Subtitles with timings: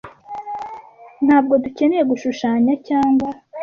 [1.25, 3.29] Ntabwo dukeneye gushushanya cyangwa